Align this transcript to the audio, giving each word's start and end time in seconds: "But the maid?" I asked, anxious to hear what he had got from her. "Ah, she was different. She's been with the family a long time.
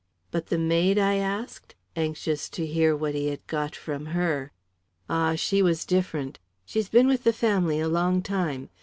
"But 0.31 0.47
the 0.47 0.57
maid?" 0.57 0.97
I 0.97 1.17
asked, 1.17 1.75
anxious 1.95 2.49
to 2.57 2.65
hear 2.65 2.95
what 2.97 3.13
he 3.13 3.27
had 3.27 3.45
got 3.45 3.75
from 3.75 4.07
her. 4.17 4.51
"Ah, 5.07 5.35
she 5.35 5.61
was 5.61 5.85
different. 5.85 6.39
She's 6.65 6.89
been 6.89 7.05
with 7.05 7.23
the 7.23 7.31
family 7.31 7.79
a 7.79 7.87
long 7.87 8.23
time. 8.23 8.71